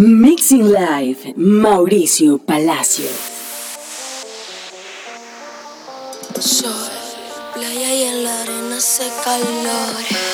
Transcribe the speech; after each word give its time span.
Mixing 0.00 0.72
Live, 0.72 1.34
Mauricio 1.36 2.38
Palacio. 2.38 3.10
Sol, 6.38 6.72
playa 7.52 7.94
y 7.94 8.02
en 8.04 8.24
la 8.24 8.40
arena 8.40 8.80
se 8.80 9.06
calor. 9.22 10.29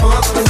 fuck 0.00 0.49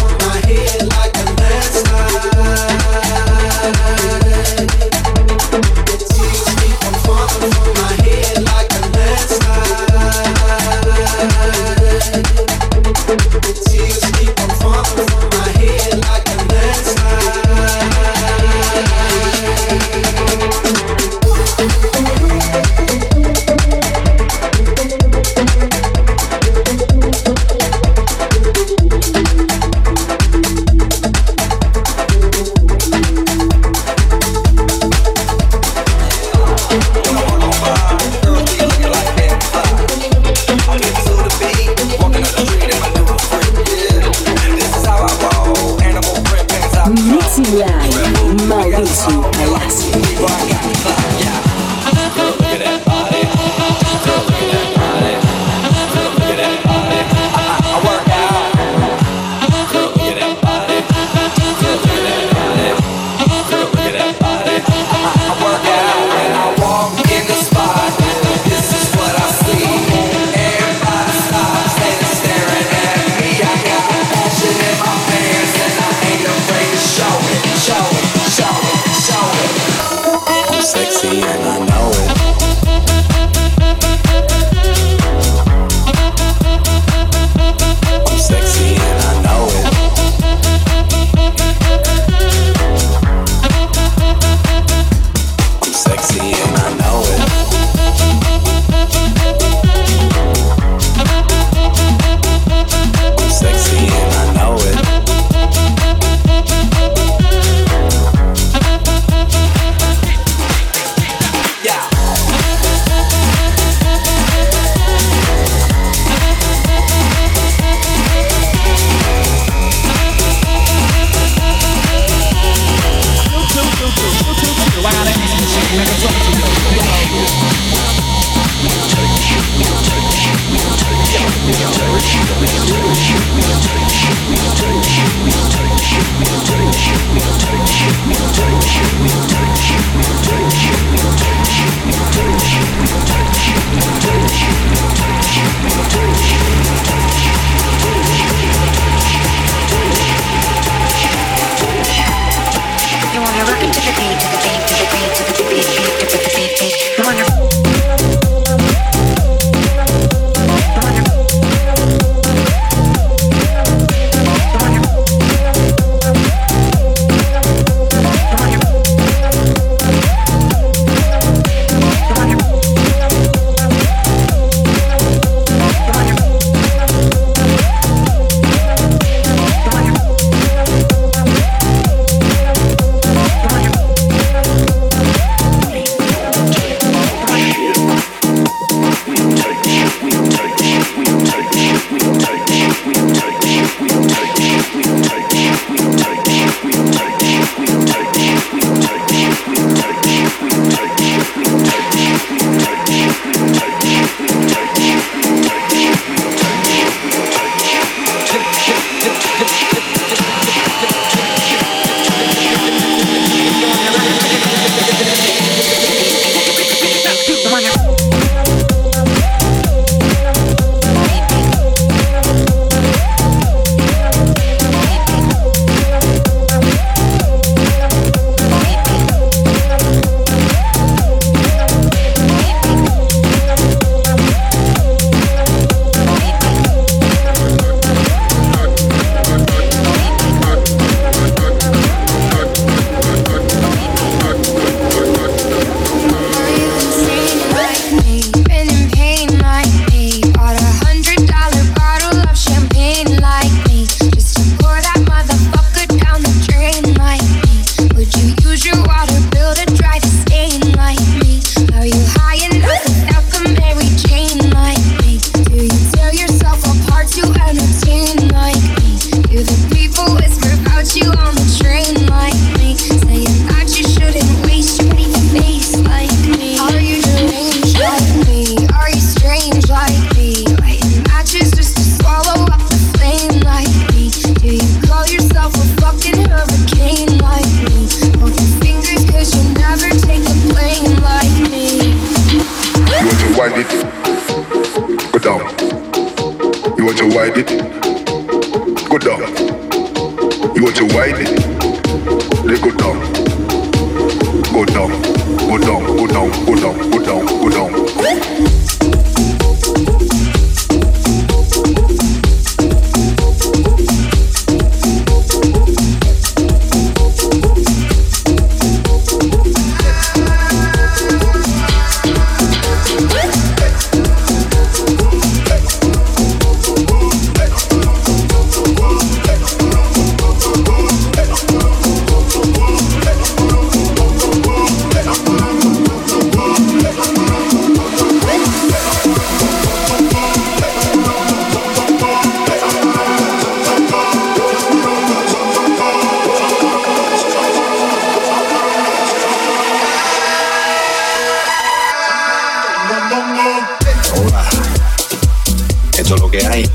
que 356.31 356.47
hay. 356.47 356.71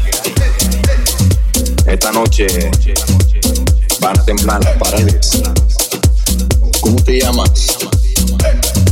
Esta 1.85 2.11
noche 2.11 2.47
van 3.99 4.19
a 4.19 4.25
temblar 4.25 4.63
las 4.63 4.77
paredes. 4.77 5.41
¿Cómo 6.81 7.01
te 7.03 7.19
llamas? 7.19 7.77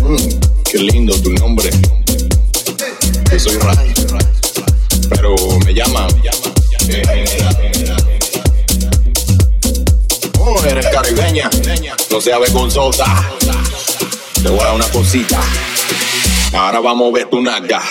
Mm, 0.02 0.40
qué 0.64 0.78
lindo 0.78 1.14
tu 1.22 1.34
nombre. 1.34 1.70
Yo 3.32 3.40
soy 3.40 3.58
Ray. 3.58 3.94
Pero 5.10 5.36
me 5.66 5.74
llaman. 5.74 6.08
Oh, 10.40 10.64
eres 10.66 10.88
caribeña. 10.88 11.50
No 12.10 12.22
seas 12.22 12.40
vergonzosa. 12.40 13.06
Te 14.42 14.50
voy 14.50 14.60
a 14.60 14.64
dar 14.64 14.76
una 14.76 14.88
cosita. 14.90 15.42
Ahora 16.54 16.80
vamos 16.80 17.10
a 17.10 17.14
ver 17.18 17.30
tu 17.30 17.42
naga. 17.42 17.82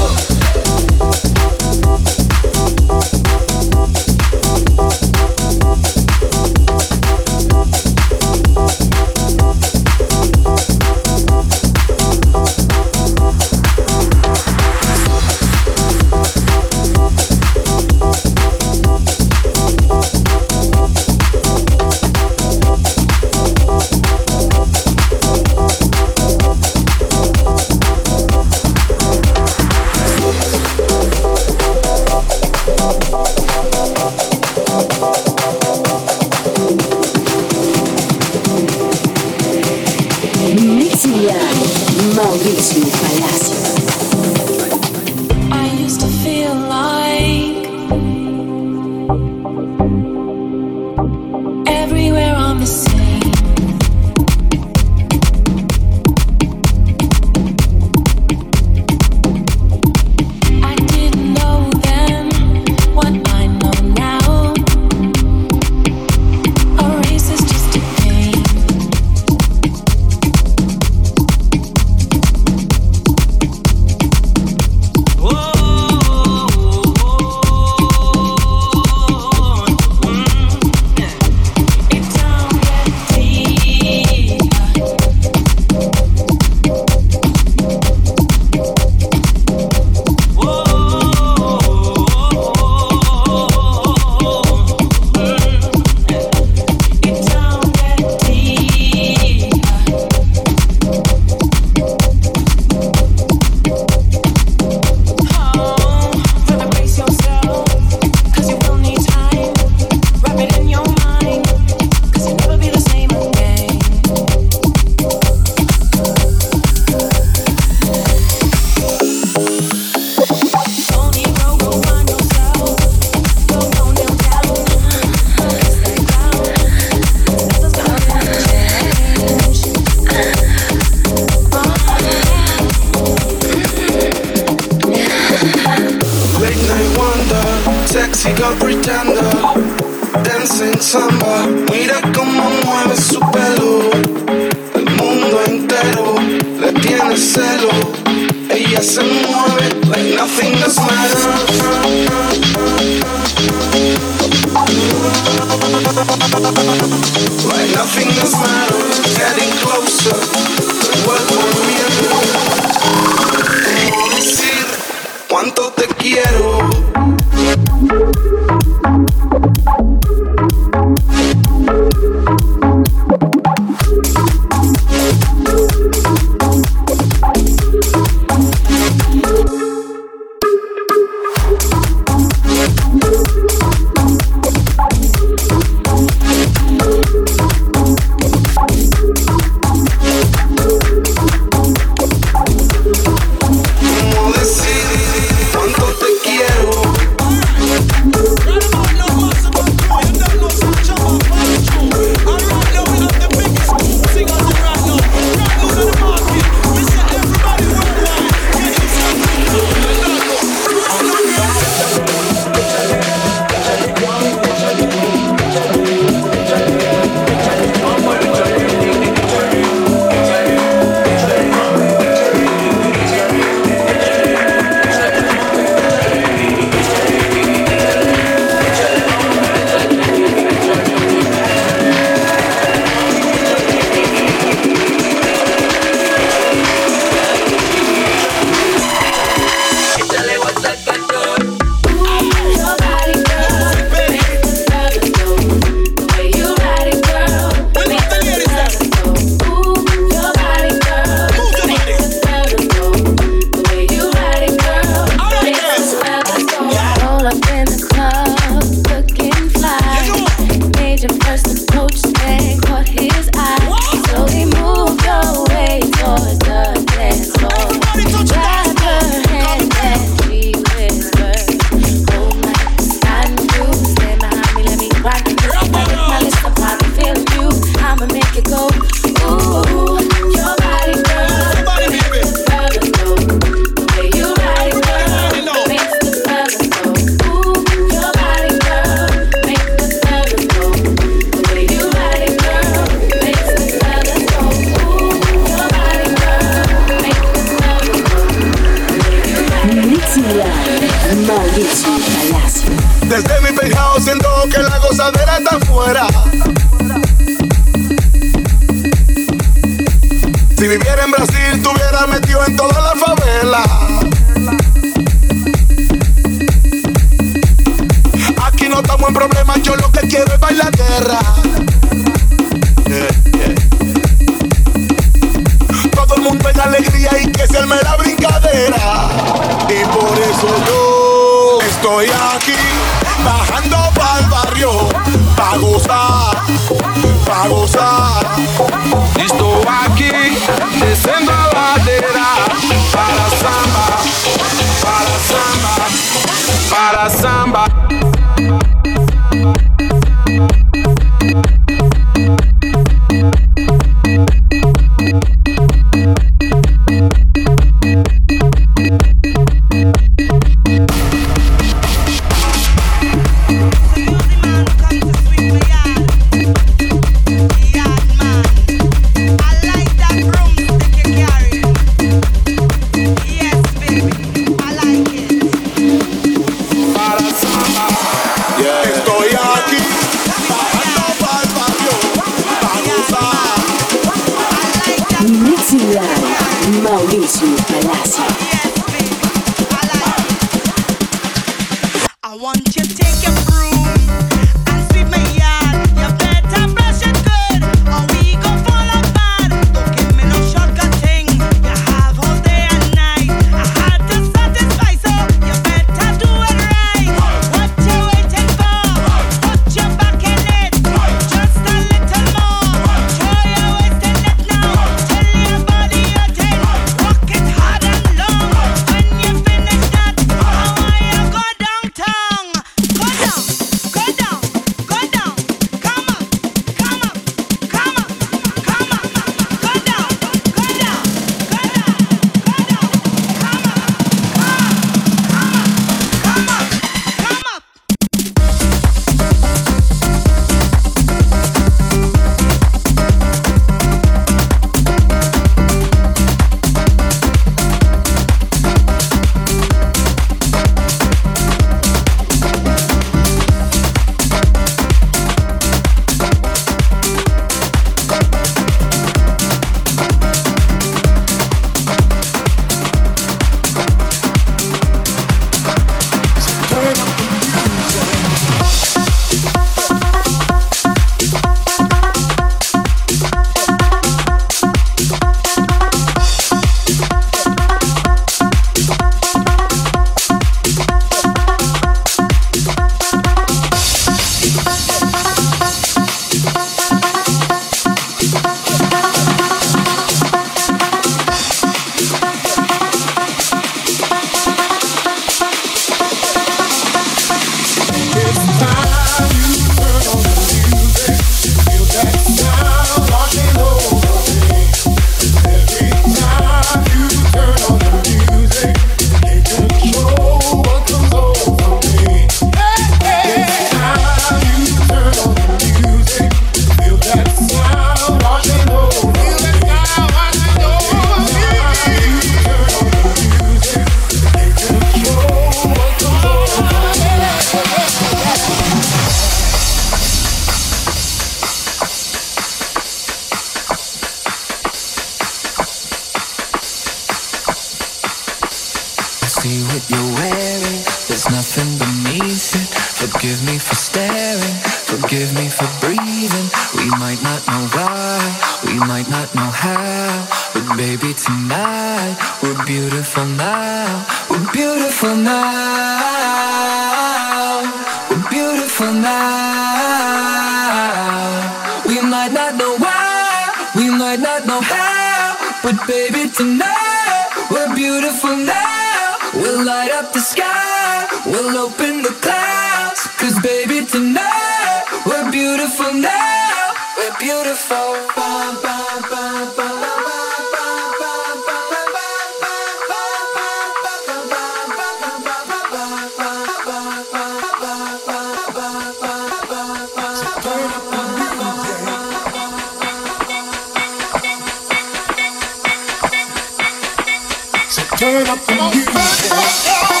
Turn 598.01 598.25
up 598.25 598.43
the 598.47 598.55
music. 598.55 600.00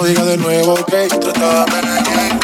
No 0.00 0.06
digas 0.06 0.24
de 0.24 0.36
nuevo, 0.38 0.72
ok, 0.72 0.94
trátame 1.20 2.00
bien. 2.08 2.40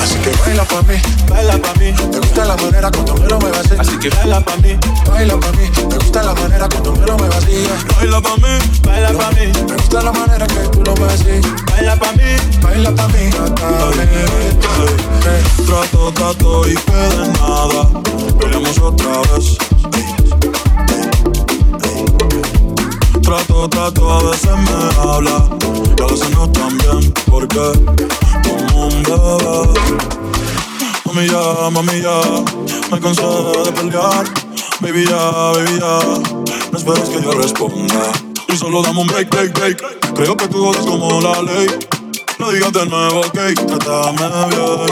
Así 0.00 0.14
que 0.18 0.30
baila 0.42 0.64
pa' 0.64 0.82
mí, 0.82 0.94
baila 1.28 1.58
pa' 1.58 1.74
mí. 1.74 1.92
Me 2.12 2.18
gusta 2.20 2.44
la 2.44 2.56
manera 2.56 2.88
cuando 2.88 3.14
me 3.16 3.26
lo 3.26 3.40
muevas 3.40 3.66
así. 3.66 3.74
Así 3.80 3.98
que 3.98 4.10
baila 4.10 4.40
pa' 4.40 4.56
mí, 4.58 4.78
baila 5.08 5.36
pa' 5.40 5.50
mí. 5.52 5.68
Me 5.88 5.96
gusta 5.96 6.22
la 6.22 6.34
manera 6.34 6.68
cuando 6.68 6.92
me 6.92 7.04
lo 7.04 7.18
muevas 7.18 7.38
así. 7.38 7.66
Baila 7.96 8.20
pa' 8.20 8.36
mí, 8.36 8.58
baila 8.84 9.12
pa' 9.12 9.30
mí. 9.32 9.52
Me 9.66 9.74
gusta 9.74 10.02
la 10.02 10.12
manera 10.12 10.46
que 10.46 10.68
tú 10.68 10.84
lo 10.84 10.94
mueves 10.94 11.20
así. 11.20 11.40
Baila 11.72 11.96
pa' 11.96 12.12
mí, 12.12 12.36
baila 12.62 12.92
pa' 12.92 13.08
mí. 13.08 13.30
Trato, 15.66 16.12
trato 16.12 16.68
y 16.68 16.74
queda 16.76 17.26
nada. 17.40 17.88
Peleamos 18.38 18.78
otra 18.78 19.20
vez. 19.32 19.58
Trato, 23.30 23.68
trato, 23.68 24.10
a 24.10 24.22
veces 24.24 24.50
me 24.50 25.08
habla 25.08 25.48
y 25.96 26.02
a 26.02 26.06
veces 26.06 26.30
no 26.30 26.50
también, 26.50 27.14
porque 27.30 27.60
como 28.42 28.86
un 28.88 29.02
bebé. 29.04 29.68
Mami 31.04 31.28
ya, 31.28 31.70
mami 31.70 32.02
ya, 32.02 32.20
me 32.90 33.00
cansé 33.00 33.22
de 33.22 33.70
pelear. 33.70 34.24
Baby 34.80 35.04
ya, 35.06 35.30
baby 35.52 35.78
ya, 35.78 36.00
no 36.72 36.76
esperes 36.76 37.08
que 37.08 37.22
yo 37.22 37.30
responda. 37.30 38.10
Y 38.48 38.56
solo 38.56 38.82
dame 38.82 39.02
un 39.02 39.06
break, 39.06 39.30
break, 39.30 39.52
break. 39.52 40.12
Creo 40.16 40.36
que 40.36 40.48
tú 40.48 40.64
jodes 40.64 40.84
como 40.84 41.20
la 41.20 41.40
ley. 41.42 41.68
No 42.40 42.50
digas 42.50 42.72
de 42.72 42.86
nuevo, 42.86 43.20
ok, 43.20 43.38
trátame 43.54 44.26
bien. 44.48 44.90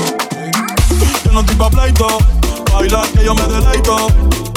Yo 1.24 1.32
no 1.32 1.40
estoy 1.40 1.56
pa' 1.56 1.70
pleito, 1.70 2.06
baila 2.72 3.02
que 3.12 3.24
yo 3.24 3.34
me 3.34 3.42
deleito. 3.48 4.47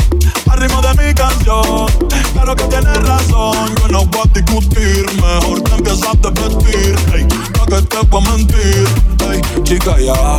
Al 0.51 0.59
ritmo 0.59 0.81
de 0.81 0.93
mi 0.95 1.13
canción, 1.13 1.87
claro 2.33 2.53
que 2.57 2.65
tienes 2.65 2.97
razón. 3.03 3.73
Yo 3.79 3.87
no 3.87 4.05
voy 4.05 4.21
a 4.21 4.33
discutir, 4.37 5.05
mejor 5.21 5.61
te 5.61 5.75
empiezas 5.75 6.09
a 6.09 6.29
vestir. 6.29 6.95
Ey, 7.15 7.25
pa' 7.53 7.65
que 7.67 7.81
te 7.83 7.97
voy 8.09 8.21
a 8.21 8.29
mentir, 8.31 8.87
ey, 9.31 9.41
chica 9.63 9.97
ya. 9.97 10.37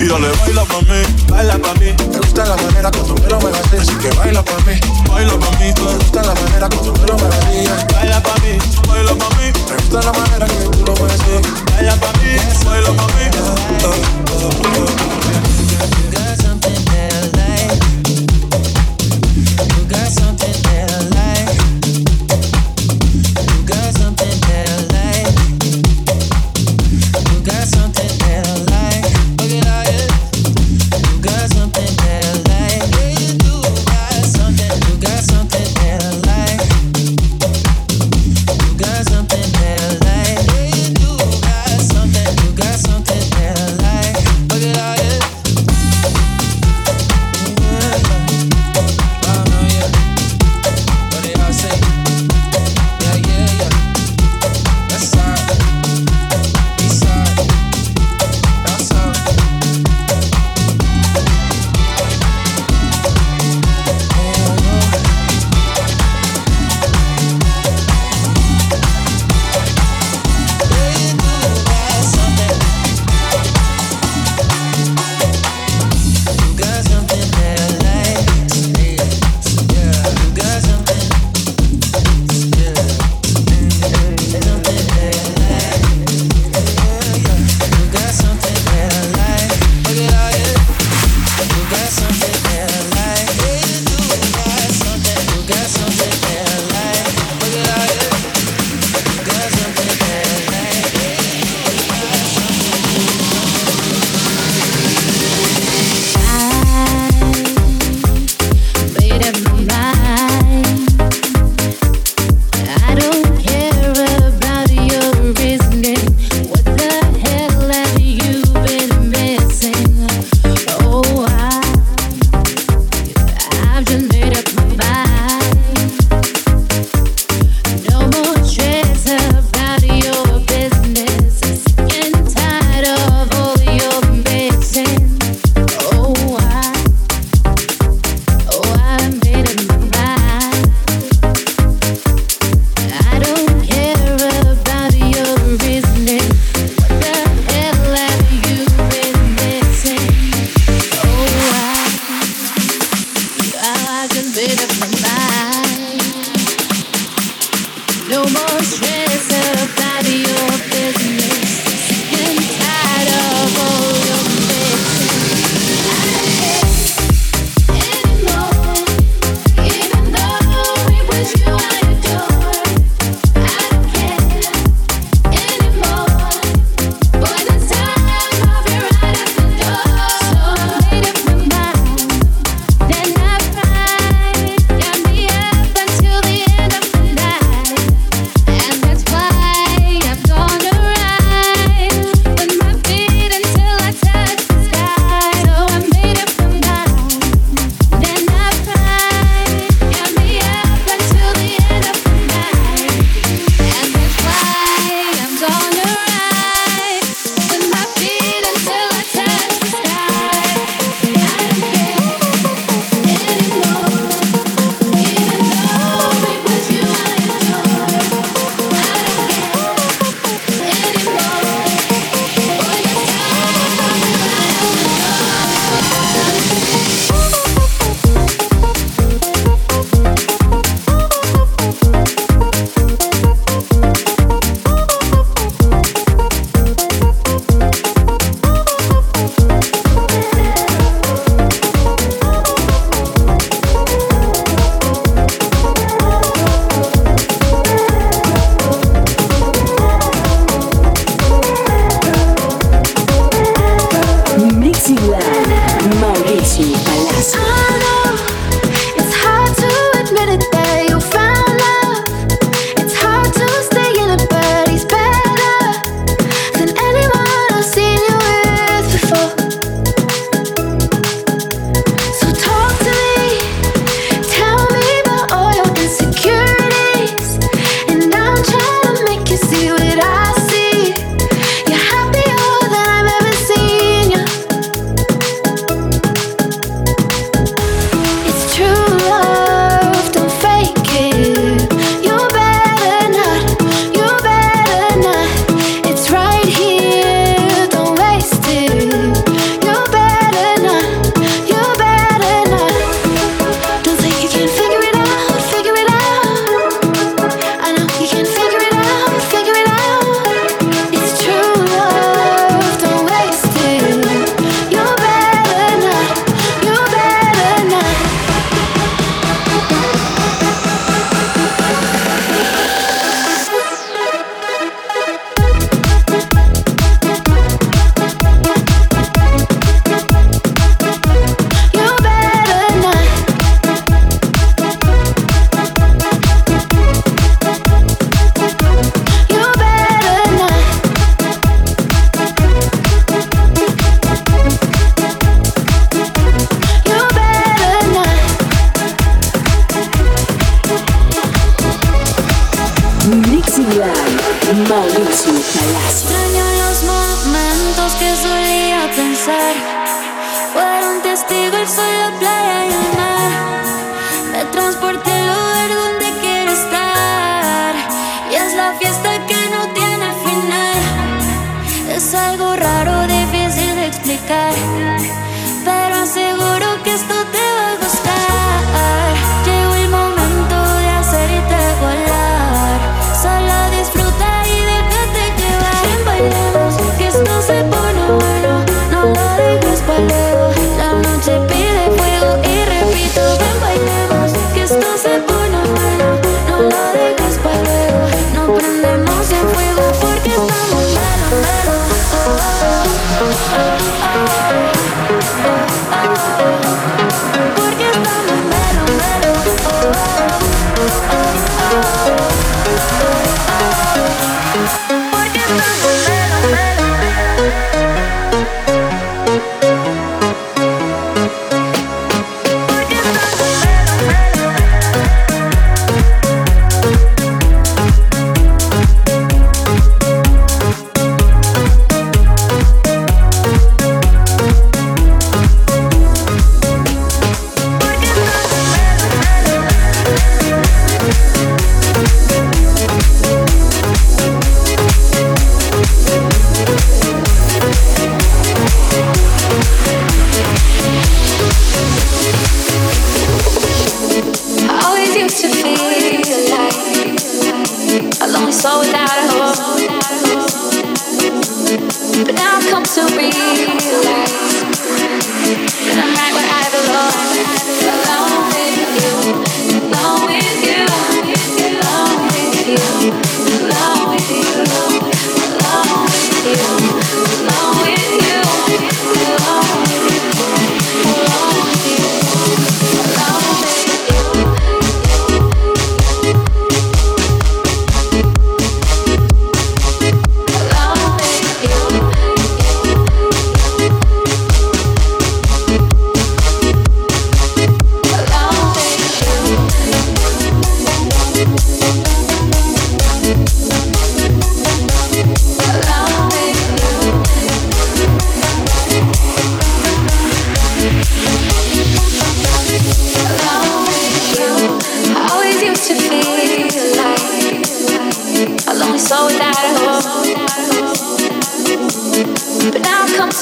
Y 0.00 0.08
dale, 0.08 0.28
baila 0.40 0.64
pa' 0.64 0.80
mí, 0.80 1.02
baila 1.28 1.58
pa' 1.58 1.74
mí. 1.74 1.92
Me 2.10 2.18
gusta 2.18 2.46
la 2.46 2.56
manera 2.56 2.90
cuando 2.90 3.14
me 3.14 3.28
lo 3.28 3.40
muevas 3.40 3.60
así. 3.60 3.76
Así 3.76 3.94
que 3.96 4.08
baila 4.16 4.42
pa' 4.42 4.56
mí, 4.64 4.80
Baila 5.06 5.38
pa' 5.38 5.50
mí, 5.58 5.66
me 5.66 5.96
gusta 5.98 6.22
la 6.22 6.34
manera 6.34 6.68
cuando 6.70 6.92
me 6.94 7.06
lo 7.06 7.18
muevas 7.18 7.38
así. 7.38 7.68
baila 7.92 8.22
pa' 8.22 8.34
mí, 8.40 8.58
baila 8.88 9.14
pa' 9.14 9.36
mí, 9.36 9.52
Me 9.68 9.76
gusta 9.76 10.00
la 10.00 10.12
manera 10.18 10.46
que 10.46 10.54
tú 10.64 10.84
lo 10.86 10.96
mueves 10.96 11.20
baila 11.70 11.96
pa' 11.96 12.12
mí, 12.14 12.64
baila 12.64 12.92
pa' 12.92 13.06
mí. 13.06 13.12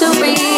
to 0.00 0.10
be. 0.18 0.49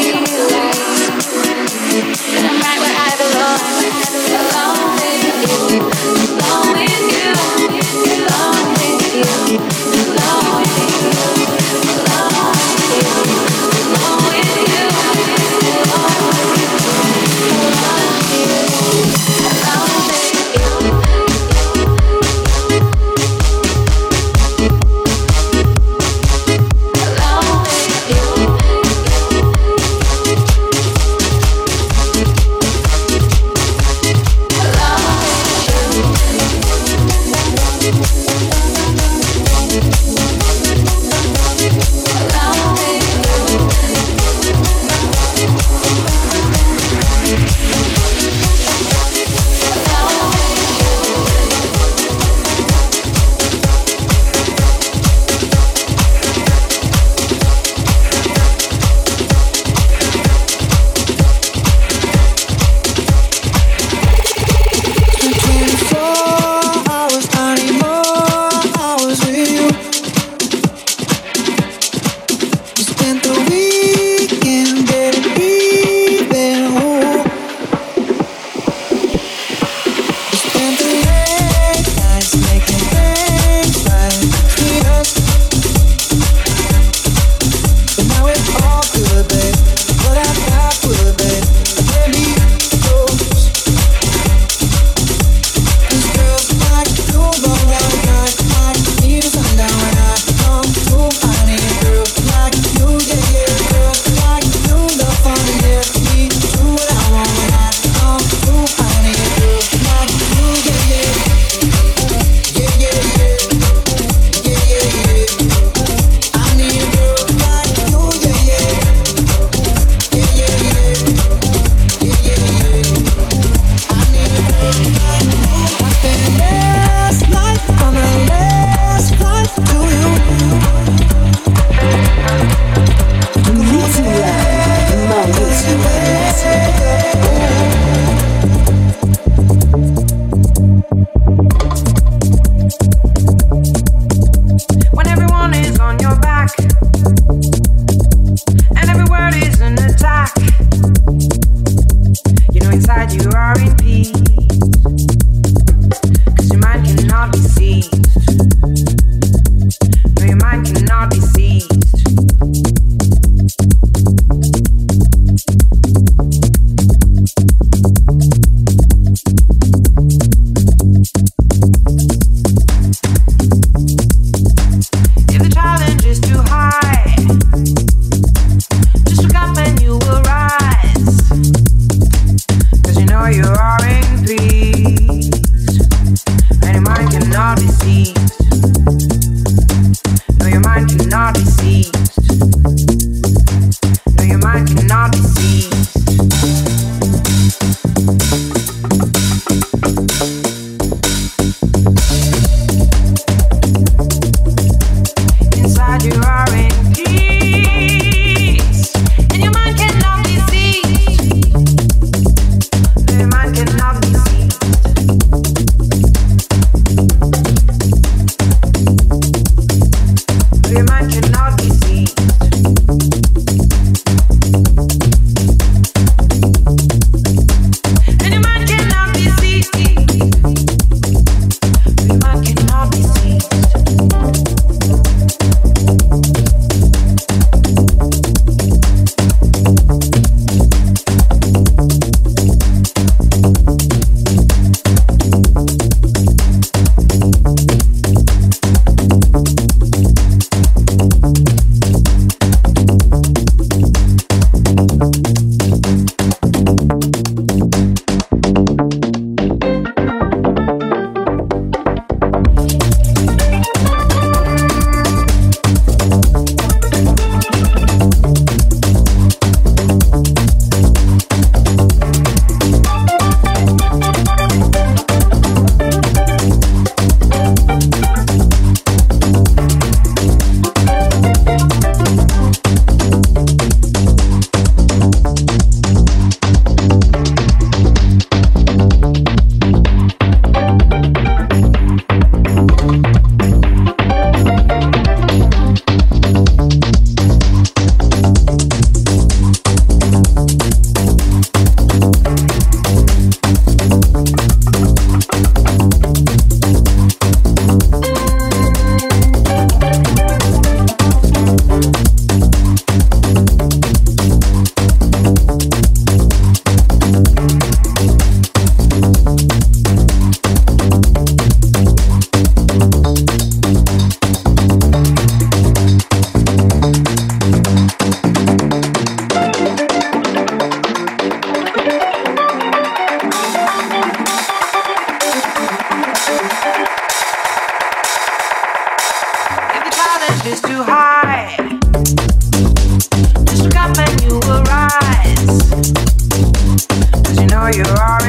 Mixing 347.73 347.95
Live, 347.95 348.22